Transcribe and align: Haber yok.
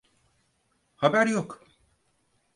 Haber 0.97 1.27
yok. 1.27 1.65